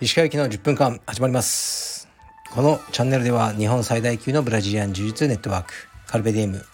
[0.00, 2.08] 石川行きの10分間始まります。
[2.52, 5.72] このチャンネルでは日本最大級のブラジリアン柔術ネットワーク
[6.06, 6.64] カルベディエム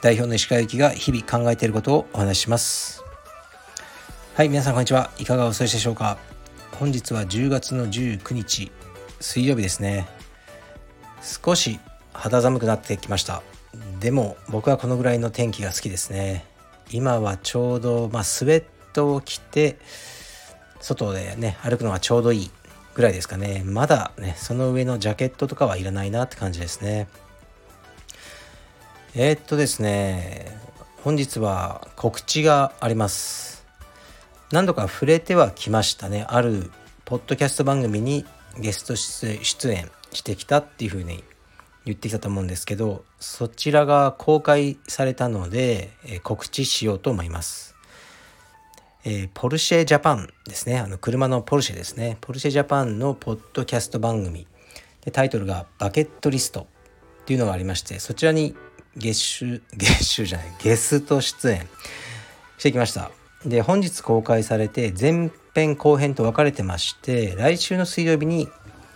[0.00, 3.04] 代表の石川行きが日々考えていることをお話しします。
[4.34, 5.10] はい皆さんこんにちは。
[5.18, 6.16] いかがお過ごしでしょうか。
[6.78, 8.72] 本日は10月の19日
[9.20, 10.08] 水曜日ですね。
[11.20, 11.78] 少し
[12.14, 13.42] 肌寒くなってきました。
[14.00, 16.44] でも僕はこのぐらいの天気が好きですね。
[16.90, 19.78] 今はちょうど、まあ、スウェットを着て
[20.80, 22.50] 外でね歩くのがちょうどいい
[22.94, 23.62] ぐらいですかね。
[23.64, 27.08] まだねその上のジャケットとかはいらないなって感じですね。
[29.14, 30.56] えー、っとですね
[31.02, 33.66] 本日は告知があります。
[34.52, 36.24] 何度か触れてはきましたね。
[36.28, 36.70] ある
[37.04, 38.24] ポッドキャスト番組に
[38.58, 41.22] ゲスト出演してきたっていうふうに
[41.84, 47.74] 言ってきたと思うんですけどそちらが公開されたので、え告知しようと思います。
[49.04, 50.78] え、ポルシェジャパンですね。
[50.78, 52.18] あの車のポルシェですね。
[52.20, 54.46] ポルシェジャパンのポッドキャスト番組。
[55.04, 56.66] でタイトルが「バケットリスト」
[57.22, 58.54] っていうのがありましてそちらに
[58.96, 61.68] 月収 月収じゃないゲスト出演。
[62.58, 63.10] してきました。
[63.46, 68.48] で本日公開されて前編後編と分かれてまして来週の水曜日に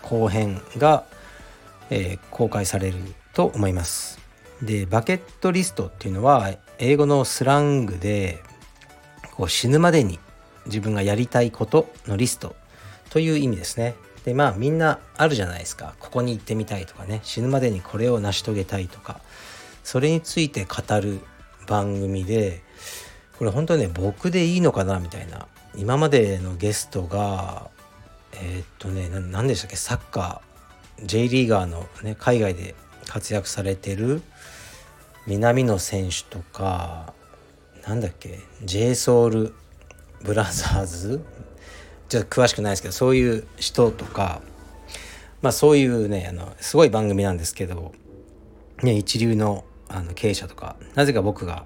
[0.02, 1.04] 後編が
[1.94, 2.96] えー、公開される
[3.34, 4.18] と思います。
[4.62, 8.42] でバケットリストっていうのは英語のスラングで
[9.36, 10.18] こう死ぬまでに
[10.66, 12.54] 自分がやりたいことのリスト
[13.10, 13.94] という意味ですね。
[14.24, 15.94] でまあみんなあるじゃないですか。
[15.98, 17.20] ここに行ってみたいとかね。
[17.24, 19.20] 死ぬまでにこれを成し遂げたいとか。
[19.84, 21.20] それについて語る
[21.66, 22.62] 番組で
[23.38, 25.48] これ本当ね僕でいいのかなみたいな。
[25.74, 27.68] 今までのゲストが
[28.32, 29.76] えー、っとね何でしたっけ？
[29.76, 30.51] サッカー。
[31.04, 32.74] J リーガーの、ね、海外で
[33.06, 34.22] 活躍されてる
[35.26, 37.14] 南野選手とか
[37.86, 39.54] なんだっけ j ソ u l
[40.22, 41.24] ブラザーズ？
[42.08, 44.42] ちょっと詳しくないですけどそういう人とか
[45.40, 47.92] まあそういうねあのすごい番組なんですけど、
[48.82, 51.64] ね、一流のあの経営者とかなぜか僕が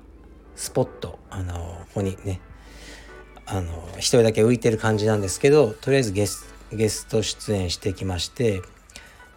[0.57, 2.41] スポットあのここにね
[3.45, 8.63] あの一人だけ浮いてる感じなんですけどとりあえずゲスゲスト出演してきまして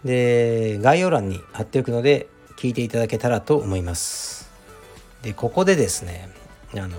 [0.03, 4.49] で概要欄に貼っておくので聞いていただけたらと思います。
[5.21, 6.29] でここでですね
[6.73, 6.89] あの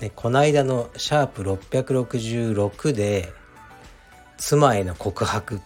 [0.00, 3.32] ねこの間のシャープ666で
[4.36, 5.60] 妻への告白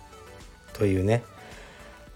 [0.73, 1.23] というね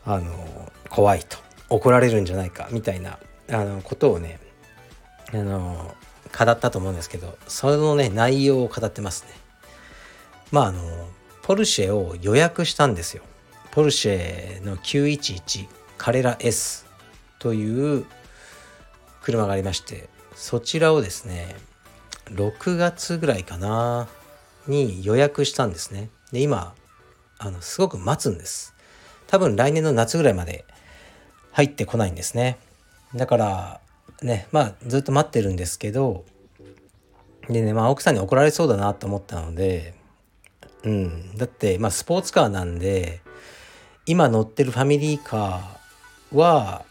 [0.05, 1.39] あの怖いと
[1.69, 3.19] 怒られるんじゃないかみたいな
[3.51, 4.39] あのことをね
[5.33, 5.95] あの
[6.37, 9.31] 語ったと思うんですけどそのね内容を語ってますね。
[10.51, 11.09] まああの
[11.43, 13.23] ポルシェを予約したんですよ。
[13.79, 15.69] ポルシェの911
[15.99, 16.85] カレラ S
[17.39, 18.07] という
[19.23, 21.55] 車がありましてそちらをですね
[22.25, 24.09] 6月ぐらいかな
[24.67, 26.11] に予約したんですね。
[26.33, 26.75] で今
[27.39, 28.75] あのすごく待つんです。
[29.29, 30.65] 多分来年の夏ぐらいまで
[31.53, 32.59] 入ってこないんですね。
[33.15, 33.81] だから
[34.23, 36.25] ねまあずっと待ってるんですけど
[37.49, 39.95] でねまあ奥さんに怒られそうだなと思ったので
[40.83, 41.37] うん。
[41.37, 43.21] だってまあスポーツカーなんで
[44.09, 46.83] 今乗ってるファミリーカーは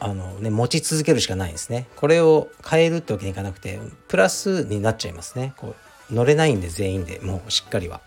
[0.00, 1.86] あのね持ち続けるしかないんですね。
[1.94, 3.78] これを変えるってわけにいかなくて
[4.08, 5.54] プラスになっちゃいますね。
[5.56, 5.76] こ
[6.10, 8.00] う乗れないんで全員でもうしっかりは。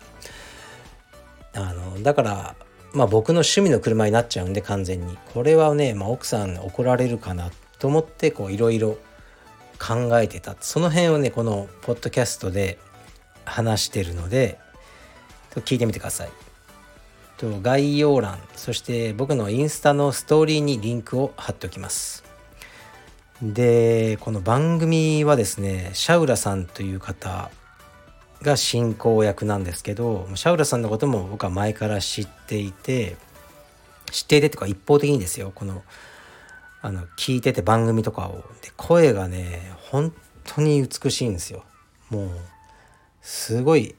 [1.54, 2.56] あのだから
[2.92, 5.16] まあ僕の趣味の車になっちゃうんで完全に。
[5.32, 8.98] これはね、まあ、奥さん怒られるかなと思ってこういろいろ
[9.78, 10.54] 考えてた。
[10.60, 12.78] その辺をねこのポッドキャストで
[13.46, 14.58] 話してるので
[15.54, 16.49] 聞いてみてください。
[17.40, 22.22] と概要欄そして僕のインスタのストーリーにリンクを貼っておきます。
[23.40, 27.50] でこの番組はですねシャウラさんという方
[28.42, 33.16] が進行役なんですけどシャウラさんのことも僕は前から知っていて
[34.10, 35.82] 知っていてとか一方的にですよこの
[36.82, 38.44] あの聞いてて番組とかを。
[38.60, 40.12] で声がね本
[40.44, 41.64] 当に美しいんですよ。
[42.10, 42.30] もう
[43.22, 43.94] すごい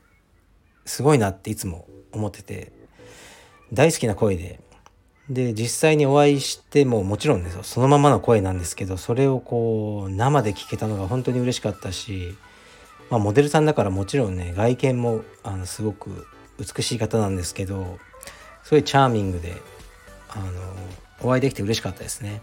[0.85, 2.80] すごいなっていつも思ってて。
[3.73, 4.59] 大好きな声で
[5.29, 12.35] で実際にお会いしてももちろんねそのままの声なんですけどそれをこう生で聞けたのが本当に嬉しかったし、
[13.09, 16.27] まあ、モデルさんだからもちろんね外見もあのすごく
[16.59, 17.97] 美しい方なんですけど
[18.63, 19.53] すごいチャーミングで
[20.29, 20.45] あの
[21.21, 22.41] お会いできて嬉しかったですね。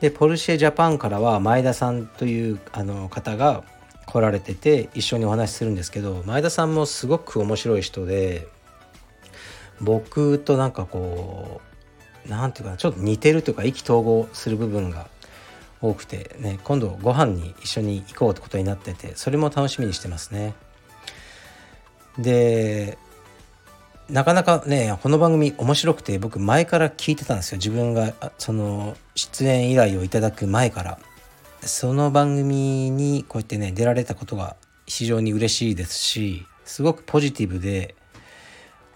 [0.00, 3.64] でポルシェジャパンからは前田さんというあの方が
[4.06, 8.48] 来られてて一緒にお話しするんですけど前田さんもすごく面白い人で
[9.80, 11.60] 僕となんかこ
[12.26, 15.08] う何て言うかなちょっと似てるというか意気投合する部分が
[15.80, 20.54] 多くてね今度ご飯に一緒に行こうってことになっててそれも楽しみにしてますね。
[22.18, 22.96] で
[24.08, 27.58] なかなかねこの番組面白くて僕前から聞いてたんですよ。
[27.58, 30.98] 自分がその出演依頼をいただく前から。
[31.66, 34.56] その番組にこうやってね出られたことが
[34.86, 37.94] 非常に嬉しいですしすごくポジティブで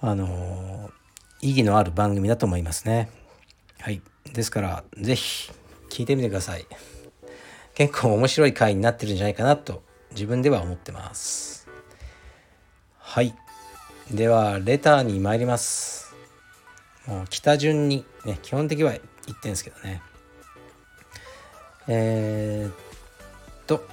[0.01, 0.91] あの
[1.41, 3.11] 意義のある番組だと思いますね。
[3.81, 4.01] はい。
[4.33, 5.51] ですから是非
[5.91, 6.67] 聞いてみてください。
[7.75, 11.69] 結構面白い回になってるんじゃないかなと自分では思ってます。
[12.99, 13.35] はい。
[14.13, 16.15] ではレターに参ります。
[17.07, 19.01] もう北順にね基本的は言
[19.35, 20.03] ってんですけどね。
[21.89, 22.75] えー、っ
[23.67, 23.85] と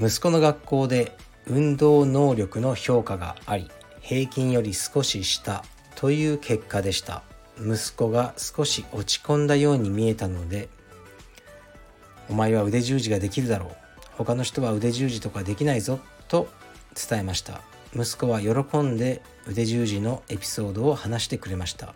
[0.00, 1.16] 息子の学校で
[1.46, 3.70] 運動能力の評価があり
[4.12, 5.64] 平均より少し下
[5.94, 7.22] という結果でした。
[7.58, 10.68] 息子が少し落ち込んだように見えたので
[12.28, 13.76] 「お前は腕十字ができるだろう。
[14.18, 15.98] 他の人は腕十字とかできないぞ」
[16.28, 16.46] と
[16.94, 17.62] 伝えました。
[17.96, 21.94] 息子は喜んで腕十字のエピソードを話してくれました。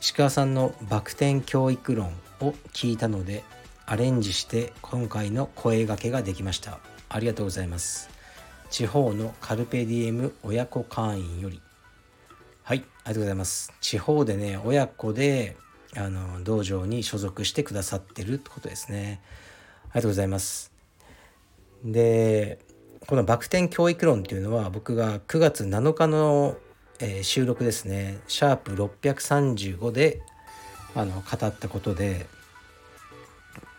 [0.00, 3.42] 石川さんのバク転教育論を聞いたので
[3.86, 6.78] アレンジして今回の声がけができました。
[7.08, 8.11] ありがとうございます。
[8.72, 11.60] 地方のカルペディエム親子会員より。
[12.62, 13.70] はいありがとうございます。
[13.82, 15.58] 地方でね親子で
[15.94, 19.20] あの道場に所属してくださってるってことですね。
[19.82, 20.72] ありがとうございます。
[21.84, 22.60] で
[23.06, 26.56] この「バク転教育論」っていうのは僕が9月7日の、
[26.98, 28.20] えー、収録ですね。
[28.26, 30.22] シャープ635で
[30.94, 32.26] あの語ったことで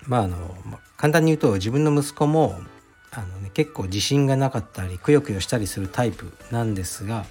[0.04, 0.56] まああの
[0.98, 2.62] 簡単に言うと自分の息子も
[3.15, 7.25] あの、ね、結構自信がなかったりくよくよしたりするタイプなんですが、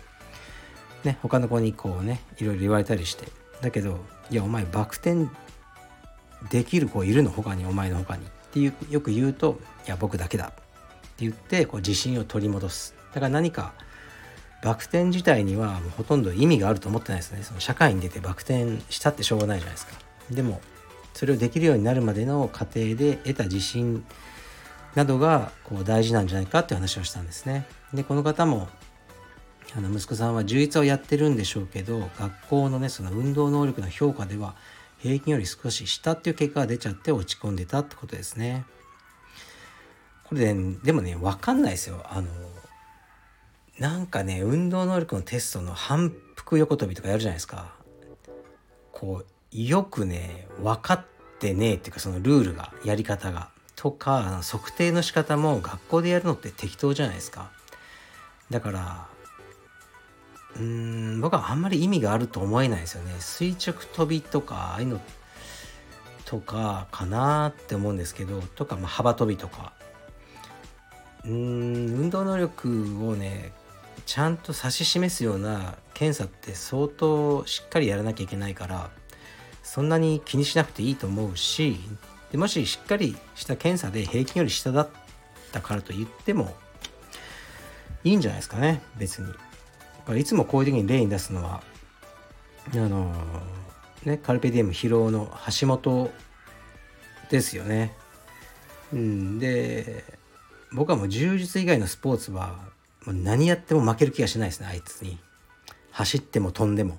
[1.05, 3.27] ね、他の子にこうねいろいろ言われたりして。
[3.61, 5.27] だけど「いやお前バク転
[6.51, 7.31] できる子いるの？
[7.31, 10.63] 他にお前の他に」っていうよく言うと「いや僕だけだ」って
[11.19, 12.95] 言ってこう自信を取り戻す。
[13.13, 13.73] だから何か
[14.63, 17.43] バク転自体にはもうほとんど意味があると思ってないですね。
[17.43, 19.95] その社会に出てバク転したってしょうがないじゃないですか。
[20.31, 20.61] でも
[21.15, 24.05] それをできるようになるまでの過程で得た自信
[24.95, 27.67] などがこう大事なんじゃないかっていう話をしたんですね。
[27.95, 28.69] でこの方も
[29.75, 34.55] あの息子さんは充実をやってるんでしょうけど学校のねその運動能力の評価では
[34.99, 38.65] 平均より少し下っていう結果が出ちゃって落ち込んでたってことですね。
[40.25, 42.03] これねでもね分かんないですよ。
[42.05, 42.29] あの
[43.79, 47.75] なんかね運動能力のテストの反復横跳びとかやるじゃないですか。
[48.93, 51.05] こうよくね分かっ
[51.39, 53.51] てねえっていうかそのルールがやり方が。
[53.83, 57.51] とか測定の仕方も学校でやるのって適当じゃないですか。
[58.49, 59.09] だから
[60.55, 63.13] うーん僕はあんまり意味があると思えないですよね。
[63.19, 65.01] 垂直跳びとかああいうの
[66.27, 69.73] とかかなって思うんですけどとか、まあ、幅跳びとか。
[71.25, 73.53] うーん運動能力をね
[74.07, 78.91] ちゃんと指し示すような検査って相当しっかりやらなきゃいけないから
[79.65, 81.81] そんなに気にしなくていいと思うし
[82.33, 84.89] でもししっかりした検査で平均より下だっ
[85.53, 86.55] たからと言っても
[88.05, 89.29] いいんじゃないですかね別に。
[90.19, 91.63] いつもこういう時に例に出すのは
[92.75, 93.15] あの
[94.05, 96.11] ねカルペディエム疲労の橋本
[97.31, 97.95] ですよね。
[98.93, 100.05] うん、で
[100.73, 102.59] 僕はもう柔術以外のスポーツは
[103.07, 105.19] もう何やっても負ける気がしないですねあいつに
[105.91, 106.99] 走っても飛んでも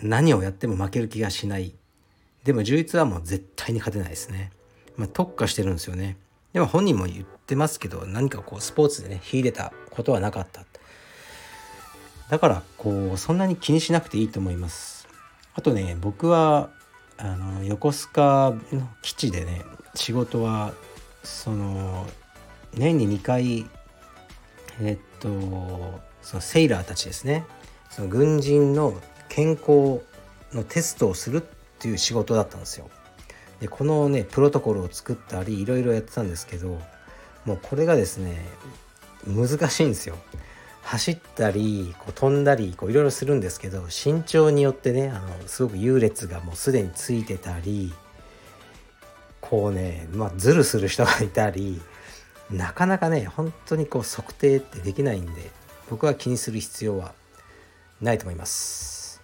[0.00, 1.74] 何をやっても負ける気がしない
[2.46, 4.52] でも柔術はもう絶対に勝てないですね、
[4.96, 6.16] まあ、特化してるんですよね。
[6.52, 10.64] でも本人も言ってますけど何かこうスポーツでね秀でたことはなかった。
[12.30, 15.08] だからこうそんなに気にしなくていいと思います。
[15.54, 16.70] あとね僕は
[17.18, 20.72] あの横須賀の基地でね仕事は
[21.24, 22.06] その
[22.74, 23.66] 年に2回
[24.80, 25.28] えっと
[26.22, 27.44] そのセイラーたちですね。
[27.90, 28.94] その軍人の
[29.28, 30.00] 健康
[30.52, 31.55] のテストをするっ
[31.86, 32.90] ていう仕事だったんですよ。
[33.60, 36.78] でこのねプロトコルを作ったりいろいろやってたんですけど
[37.44, 38.44] もうこれがですね
[39.26, 40.16] 難しいんですよ。
[40.82, 47.92] 走ったりこう飛んだりいろいろするんですけど身長によってねあのすごく優劣がもうすでについてたり
[49.40, 51.80] こうねまあズルする人がいたり
[52.50, 55.50] なかなかね本当にこう測定ってできないんで
[55.90, 57.14] 僕は気にする必要は
[58.00, 59.20] ないと思います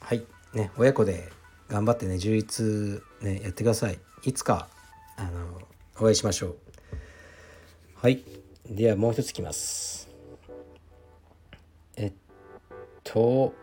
[0.00, 1.32] はいね親子で
[1.72, 3.98] 頑張ってね充実ねやってください。
[4.24, 4.68] いつか
[5.16, 5.58] あの
[5.98, 6.56] お会いしましょう。
[7.94, 8.22] はい。
[8.68, 10.06] ではもう一ついきます。
[11.96, 12.12] えっ
[13.02, 13.54] と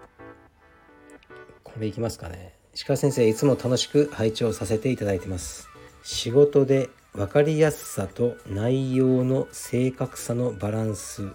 [1.63, 2.55] これいきますかね。
[2.73, 5.69] 石川先生いつも楽しく拝聴させていただいてます。
[6.01, 11.29] 仕事で分かりやすさと内容の正確さのバランス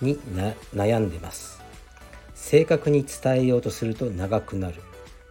[0.00, 0.18] に
[0.74, 1.60] 悩んでます。
[2.34, 4.80] 正確に伝えようとすると長くなる。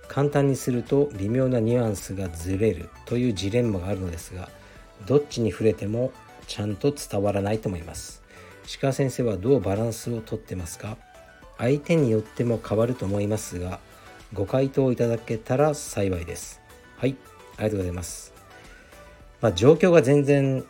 [0.07, 4.49] 簡単にすると微妙なニュアンスがずれるというジレンマがあるのですが
[5.05, 6.11] どっちに触れても
[6.47, 8.23] ちゃんと伝わらないと思います。
[8.81, 10.97] 鹿先生はどうバランスをとってますか？
[11.57, 13.79] 相手によっても変わると思いますが
[14.33, 16.61] ご回答いただけたら幸いです。
[16.97, 17.15] はい
[17.57, 18.33] ありがとうございます。
[19.41, 20.63] まあ、状況が全然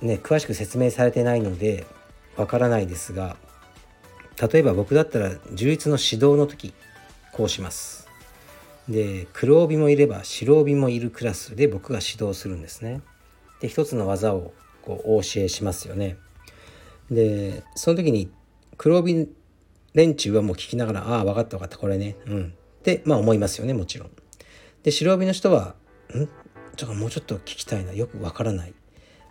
[0.00, 1.86] ね詳しく説明されてないので
[2.36, 3.36] わからないですが
[4.40, 6.72] 例えば僕だったら充実の指導の時
[7.32, 7.99] こうします。
[8.90, 13.00] で黒帯もいれば白帯もいるクラスで僕が指導するんですね。
[13.60, 16.18] で一つの技をこうお教えしますよね。
[17.10, 18.30] でその時に
[18.76, 19.28] 黒帯
[19.94, 22.16] 連中はもう聞きながら「ああ分かった分かったこれね。
[22.26, 24.10] うん」ってまあ思いますよねもちろん。
[24.82, 25.76] で白帯の人は
[26.12, 26.26] 「ん？
[26.76, 28.74] ちょっともうちょっと聞きたいなよくわからない。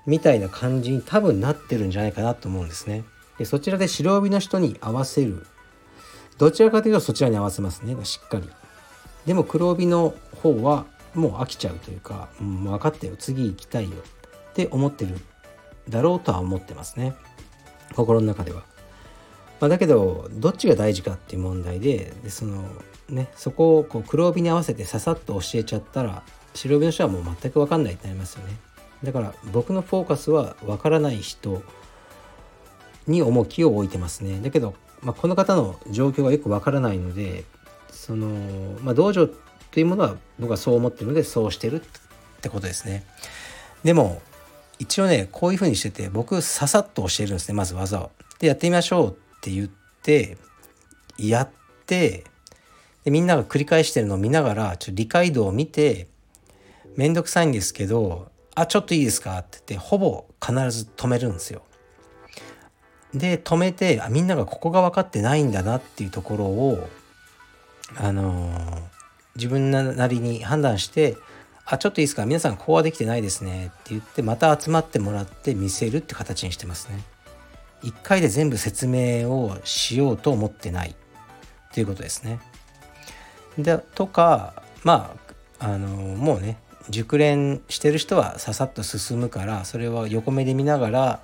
[0.06, 3.04] みたいな感じに多分なってるんじゃないかなと思うんですね。
[3.38, 5.46] でそちらで白帯の人に合わせる。
[6.38, 8.50] どちらかというとそちらに合わせますねしっかり。
[9.26, 13.98] でも黒帯の方はもう飽きちゃうというか、うん、分かったよ次行きたいよ
[14.50, 15.18] って思ってる
[15.90, 17.16] だろうとは思ってますね。
[17.96, 18.64] 心の中では。
[19.60, 22.64] まあ、だけどどっちが大事かっていう問題ででその
[23.10, 26.24] ねそこをこう黒帯に合わせてささっと教えちゃったら
[26.54, 28.54] 白帯の人はもう全く分かんないってなりますよね。
[29.04, 31.62] だから僕のフォーカスは分からない人
[33.08, 34.40] に重きを置いてますね。
[34.42, 37.46] だけど、まあ、この方の状況がよく分からないので
[38.10, 38.28] その、
[38.82, 41.84] まあ、道場というものは僕はそう思ってるのでそうしてるっ
[42.42, 43.04] てことですね
[43.84, 44.20] でも
[44.80, 48.10] 一応ねこういうふうにしてて僕ささっと教えるんですねまず技を。
[48.40, 49.70] でやってみましょうって言っ
[50.02, 50.38] て
[51.20, 51.50] やっ
[51.86, 52.24] て
[53.04, 56.08] でみんなが繰り返してるのを見ながらちょっと理解度を見て
[56.96, 61.62] めんどくさいんですけど「あちょっといいですか?」って言ってほぼ必ず止めるんですよ。
[63.14, 66.90] で止めてあみんながここが分かってないんだなっていうところを
[67.98, 68.82] あのー、
[69.36, 71.18] 自分なりに判断して
[71.66, 72.26] 「あちょっといいですか？
[72.26, 77.04] 皆さんここはできてないですね」って言ってまた集まってもらって見せるって形にしてますね。
[77.82, 80.96] 一回で全部説明をしようと思ってない
[81.74, 82.40] ということですね。
[83.58, 85.16] でとかま
[85.60, 86.58] ああのもうね
[86.90, 91.20] 熟練してる人はささっと進むからそれは横目で見ながら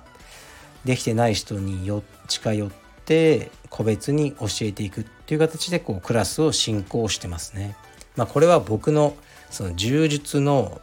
[0.84, 7.76] できてない人によ近寄ってって個別に教えていくっていう形でこうクラスを進行してますね。
[8.16, 9.14] まあ、これは僕の
[9.48, 10.80] その柔術の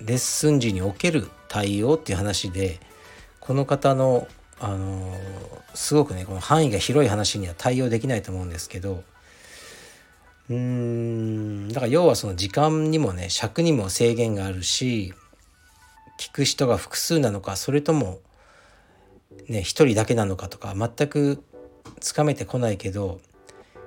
[0.00, 2.80] レッスン時における対応っていう話で
[3.40, 4.26] この方の
[4.58, 5.14] あの
[5.74, 9.02] すごくねこの範囲が広い話には対応できないと思うんですけど
[10.50, 15.14] うーんだから要はその時間にもね尺にも制限があるし
[16.18, 18.20] 聞く人が複数なのかそれとも
[19.48, 21.42] ね一人だけなのかとか全く
[22.00, 23.20] つかめてこないけど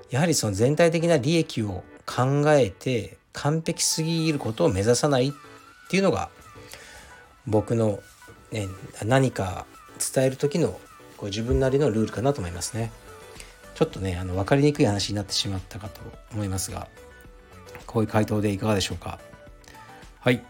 [0.10, 5.32] やはりその全体的な利益を考えて完璧すぎることを目指さないっ
[5.90, 6.30] ていうのが
[7.48, 8.00] 僕の、
[8.52, 8.68] ね、
[9.04, 9.66] 何か
[10.14, 10.80] 伝える時の
[11.18, 12.92] こう自分なりのルールかなと思いますね。
[13.76, 16.00] ちょっとねあの分かりにくい話になってしまったかと
[16.32, 16.88] 思いますが
[17.88, 19.20] こういう回答でいかがでしょうか。
[20.20, 20.44] はい。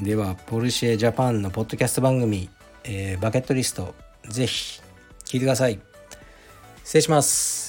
[0.00, 2.48] ではポルシェジャパンのポッドキャスト番組、
[2.84, 3.94] えー、バケットリスト
[4.28, 4.80] ぜひ
[5.24, 5.89] 聞いてください。
[6.90, 7.59] 失礼します。